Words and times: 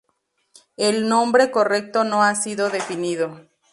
El 0.77 1.07
nombre 1.07 1.51
correcto 1.51 2.03
no 2.03 2.23
ha 2.23 2.33
sido 2.33 2.71
definido. 2.71 3.37